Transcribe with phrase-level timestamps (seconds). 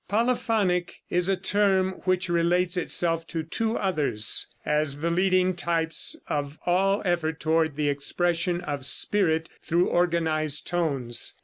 [0.07, 6.57] Polyphonic is a term which relates itself to two others, as the leading types of
[6.65, 11.35] all effort toward the expression of spirit through organized tones.